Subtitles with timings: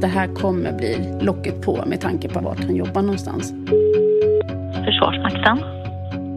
[0.00, 3.54] Det här kommer bli locket på med tanke på vart han jobbar någonstans.
[4.84, 5.58] Försvarsmakten.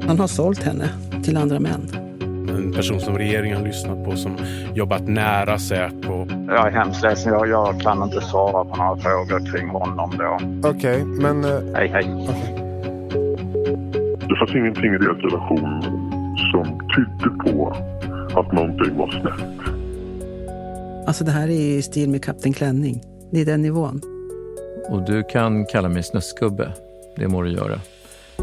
[0.08, 0.90] Han har sålt henne
[1.24, 1.90] till andra män.
[2.50, 4.38] En person som regeringen har lyssnat på som
[4.74, 6.28] jobbat nära Säpo.
[6.48, 7.34] Jag är hemskt ledsen.
[7.34, 10.40] Jag, jag kan inte svara på några frågor kring honom då.
[10.70, 11.46] Okej, okay, men...
[11.46, 11.76] Uh...
[11.76, 12.14] Hej, hej.
[12.14, 12.60] Okay.
[14.30, 15.82] Det fanns ingenting i deras relation
[16.52, 17.76] som tydde på
[18.40, 19.74] att någonting var snett.
[21.08, 23.02] Alltså det här är i stil med Kapten Klänning.
[23.32, 24.02] Det är den nivån.
[24.90, 26.74] Och du kan kalla mig snöskubbe.
[27.16, 27.80] Det må du göra.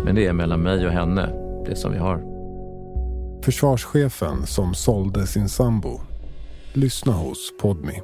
[0.05, 1.29] Men det är mellan mig och henne,
[1.67, 2.23] det som vi har.
[3.43, 6.01] Försvarschefen som sålde sin sambo.
[6.73, 8.03] Lyssna hos Podmi.